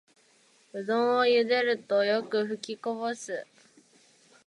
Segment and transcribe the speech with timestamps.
[0.73, 3.45] うどんをゆでるとよくふきこぼす